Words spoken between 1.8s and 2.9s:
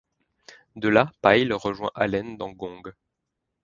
Allen dans Gong.